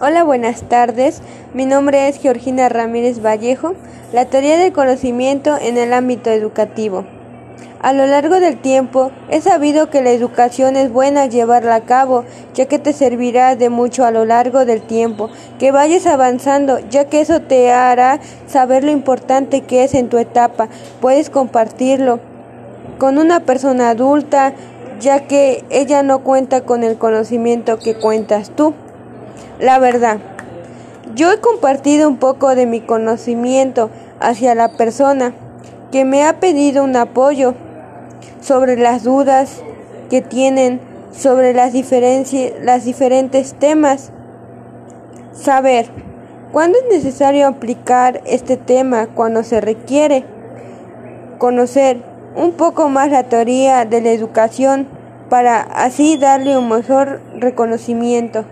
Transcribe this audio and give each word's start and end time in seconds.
Hola, 0.00 0.24
buenas 0.24 0.62
tardes. 0.62 1.22
Mi 1.54 1.66
nombre 1.66 2.08
es 2.08 2.18
Georgina 2.18 2.68
Ramírez 2.68 3.22
Vallejo. 3.24 3.74
La 4.12 4.24
teoría 4.24 4.58
del 4.58 4.72
conocimiento 4.72 5.56
en 5.56 5.78
el 5.78 5.92
ámbito 5.92 6.30
educativo. 6.30 7.04
A 7.80 7.92
lo 7.92 8.04
largo 8.04 8.40
del 8.40 8.60
tiempo 8.60 9.12
he 9.30 9.40
sabido 9.40 9.90
que 9.90 10.02
la 10.02 10.10
educación 10.10 10.74
es 10.74 10.90
buena 10.90 11.26
llevarla 11.26 11.76
a 11.76 11.84
cabo, 11.84 12.24
ya 12.54 12.66
que 12.66 12.80
te 12.80 12.92
servirá 12.92 13.54
de 13.54 13.68
mucho 13.68 14.04
a 14.04 14.10
lo 14.10 14.24
largo 14.24 14.64
del 14.64 14.82
tiempo, 14.82 15.30
que 15.60 15.70
vayas 15.70 16.06
avanzando, 16.06 16.80
ya 16.90 17.04
que 17.04 17.20
eso 17.20 17.40
te 17.42 17.70
hará 17.70 18.18
saber 18.48 18.82
lo 18.82 18.90
importante 18.90 19.60
que 19.60 19.84
es 19.84 19.94
en 19.94 20.08
tu 20.08 20.18
etapa. 20.18 20.68
Puedes 21.00 21.30
compartirlo 21.30 22.18
con 22.98 23.16
una 23.16 23.38
persona 23.38 23.90
adulta, 23.90 24.54
ya 24.98 25.28
que 25.28 25.62
ella 25.70 26.02
no 26.02 26.24
cuenta 26.24 26.62
con 26.62 26.82
el 26.82 26.98
conocimiento 26.98 27.78
que 27.78 27.94
cuentas 27.94 28.50
tú. 28.50 28.74
La 29.60 29.78
verdad, 29.78 30.18
yo 31.14 31.30
he 31.32 31.40
compartido 31.40 32.08
un 32.08 32.16
poco 32.16 32.54
de 32.54 32.66
mi 32.66 32.80
conocimiento 32.80 33.90
hacia 34.20 34.54
la 34.54 34.70
persona 34.70 35.32
que 35.92 36.04
me 36.04 36.24
ha 36.24 36.40
pedido 36.40 36.82
un 36.82 36.96
apoyo 36.96 37.54
sobre 38.40 38.76
las 38.76 39.04
dudas 39.04 39.62
que 40.10 40.22
tienen 40.22 40.80
sobre 41.16 41.54
las, 41.54 41.72
las 42.62 42.84
diferentes 42.84 43.54
temas. 43.54 44.10
Saber 45.32 45.86
cuándo 46.52 46.78
es 46.78 46.96
necesario 46.96 47.46
aplicar 47.46 48.20
este 48.26 48.56
tema 48.56 49.06
cuando 49.06 49.44
se 49.44 49.60
requiere. 49.60 50.24
Conocer 51.38 51.98
un 52.34 52.52
poco 52.52 52.88
más 52.88 53.10
la 53.10 53.24
teoría 53.24 53.84
de 53.84 54.00
la 54.00 54.10
educación 54.10 54.88
para 55.30 55.60
así 55.60 56.16
darle 56.16 56.58
un 56.58 56.68
mejor 56.68 57.20
reconocimiento. 57.36 58.44